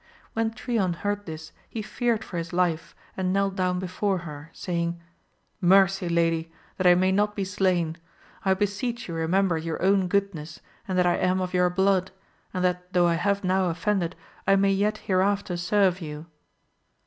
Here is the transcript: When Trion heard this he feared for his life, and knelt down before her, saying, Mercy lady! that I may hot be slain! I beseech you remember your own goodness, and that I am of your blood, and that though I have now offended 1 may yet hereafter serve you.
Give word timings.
When 0.33 0.49
Trion 0.49 0.93
heard 0.95 1.27
this 1.27 1.51
he 1.69 1.83
feared 1.83 2.23
for 2.23 2.37
his 2.39 2.51
life, 2.51 2.95
and 3.15 3.31
knelt 3.31 3.55
down 3.55 3.77
before 3.77 4.17
her, 4.25 4.49
saying, 4.51 4.99
Mercy 5.61 6.09
lady! 6.09 6.51
that 6.77 6.87
I 6.87 6.95
may 6.95 7.15
hot 7.15 7.35
be 7.35 7.43
slain! 7.45 7.97
I 8.43 8.55
beseech 8.55 9.07
you 9.07 9.13
remember 9.13 9.59
your 9.59 9.79
own 9.79 10.07
goodness, 10.07 10.59
and 10.87 10.97
that 10.97 11.05
I 11.05 11.17
am 11.17 11.39
of 11.39 11.53
your 11.53 11.69
blood, 11.69 12.09
and 12.51 12.63
that 12.65 12.91
though 12.93 13.05
I 13.05 13.13
have 13.13 13.43
now 13.43 13.65
offended 13.69 14.15
1 14.45 14.59
may 14.59 14.71
yet 14.71 14.97
hereafter 15.05 15.55
serve 15.55 16.01
you. 16.01 16.25